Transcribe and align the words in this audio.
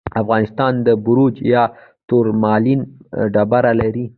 افغانستان 0.21 0.73
د 0.87 0.87
بیروج 1.05 1.35
یا 1.53 1.63
تورمالین 2.09 2.79
ډبرې 3.33 3.73
لري. 3.81 4.05